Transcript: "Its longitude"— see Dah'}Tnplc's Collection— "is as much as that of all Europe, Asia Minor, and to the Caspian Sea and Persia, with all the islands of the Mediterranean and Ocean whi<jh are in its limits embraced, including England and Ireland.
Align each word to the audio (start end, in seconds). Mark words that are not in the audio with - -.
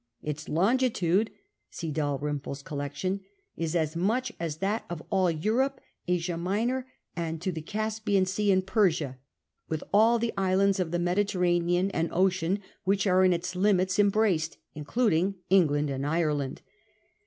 "Its 0.23 0.49
longitude"— 0.49 1.29
see 1.69 1.91
Dah'}Tnplc's 1.91 2.63
Collection— 2.63 3.21
"is 3.55 3.75
as 3.75 3.95
much 3.95 4.31
as 4.39 4.57
that 4.57 4.83
of 4.89 5.03
all 5.11 5.29
Europe, 5.29 5.79
Asia 6.07 6.37
Minor, 6.37 6.87
and 7.15 7.39
to 7.39 7.51
the 7.51 7.61
Caspian 7.61 8.25
Sea 8.25 8.51
and 8.51 8.65
Persia, 8.65 9.19
with 9.69 9.83
all 9.93 10.17
the 10.17 10.33
islands 10.35 10.79
of 10.79 10.89
the 10.89 10.97
Mediterranean 10.97 11.91
and 11.91 12.09
Ocean 12.11 12.63
whi<jh 12.83 13.05
are 13.11 13.23
in 13.23 13.31
its 13.31 13.55
limits 13.55 13.99
embraced, 13.99 14.57
including 14.73 15.35
England 15.51 15.91
and 15.91 16.03
Ireland. 16.03 16.63